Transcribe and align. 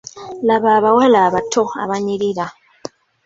Laba 0.47 0.69
abawala 0.77 1.17
abato 1.27 1.63
abanyirira. 1.83 2.45